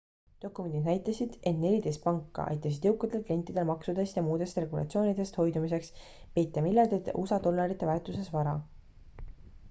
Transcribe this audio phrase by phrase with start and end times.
[0.43, 5.91] dokumendid näitasid et neliteist panka aitasid jõukatel klientidel maksudest ja muudest regulatsioonidest hoidumiseks
[6.39, 8.55] peita miljardite usa dollarite väärtuses vara